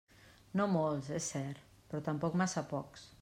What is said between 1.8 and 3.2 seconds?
però tampoc massa pocs.